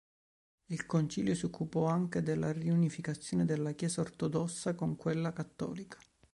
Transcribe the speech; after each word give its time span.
Il 0.71 0.87
concilio 0.87 1.35
si 1.35 1.45
occupò 1.45 1.85
anche 1.85 2.23
della 2.23 2.51
riunificazione 2.51 3.45
della 3.45 3.73
Chiesa 3.73 4.01
ortodossa 4.01 4.73
con 4.73 4.95
quella 4.95 5.31
cattolica. 5.31 5.99